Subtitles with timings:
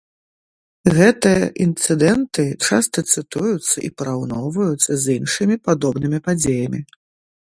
[0.99, 6.81] Гэтыя інцыдэнты часта цытуюцца і параўноўваюцца з іншымі падобнымі падзеямі.